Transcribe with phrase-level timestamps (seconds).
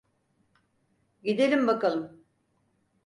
[1.23, 2.23] Gidelim bakalım.